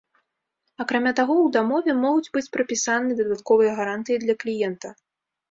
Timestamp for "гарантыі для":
3.83-4.39